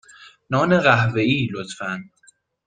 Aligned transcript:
نان 0.49 0.71
قهوه 0.79 1.21
ای، 1.21 1.49
لطفا. 1.53 1.99